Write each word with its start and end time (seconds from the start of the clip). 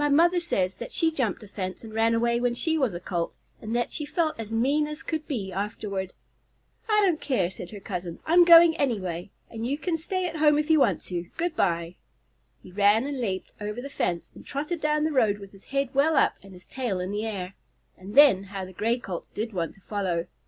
My 0.01 0.09
mother 0.09 0.39
says 0.39 0.77
that 0.77 0.91
she 0.93 1.11
jumped 1.11 1.43
a 1.43 1.47
fence 1.47 1.83
and 1.83 1.93
ran 1.93 2.15
away 2.15 2.39
when 2.39 2.55
she 2.55 2.75
was 2.75 2.95
a 2.95 2.99
Colt, 2.99 3.35
and 3.61 3.75
that 3.75 3.91
she 3.93 4.03
felt 4.03 4.33
as 4.39 4.51
mean 4.51 4.87
as 4.87 5.03
could 5.03 5.27
be 5.27 5.51
afterward." 5.53 6.11
"I 6.89 7.01
don't 7.05 7.21
care," 7.21 7.51
said 7.51 7.69
her 7.69 7.79
cousin, 7.79 8.17
"I'm 8.25 8.43
going 8.43 8.75
anyway, 8.77 9.29
and 9.47 9.67
you 9.67 9.77
can 9.77 9.97
stay 9.97 10.25
at 10.27 10.37
home 10.37 10.57
if 10.57 10.71
you 10.71 10.79
want 10.79 11.03
to. 11.03 11.27
Good 11.37 11.55
bye!" 11.55 11.97
He 12.63 12.71
ran 12.71 13.05
and 13.05 13.21
leaped 13.21 13.53
over 13.61 13.79
the 13.79 13.91
fence, 13.91 14.31
and 14.33 14.43
trotted 14.43 14.81
down 14.81 15.03
the 15.03 15.11
road 15.11 15.37
with 15.37 15.51
his 15.51 15.65
head 15.65 15.89
well 15.93 16.15
up 16.15 16.33
and 16.41 16.53
his 16.53 16.65
tail 16.65 16.99
in 16.99 17.11
the 17.11 17.27
air. 17.27 17.53
And 17.95 18.15
then 18.15 18.45
how 18.45 18.65
the 18.65 18.73
Gray 18.73 18.97
Colt 18.97 19.27
did 19.35 19.53
want 19.53 19.75
to 19.75 19.81
follow! 19.81 20.25